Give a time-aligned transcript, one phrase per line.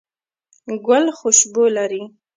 [0.85, 2.03] ګل خوشبو لري